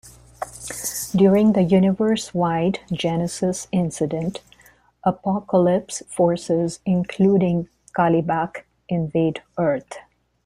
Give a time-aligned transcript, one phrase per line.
[1.15, 4.41] During the universe-wide "Genesis" incident,
[5.05, 9.99] Apokolips forces, including Kalibak, invade Earth.